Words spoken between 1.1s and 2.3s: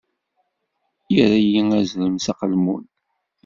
Irra-yi azrem s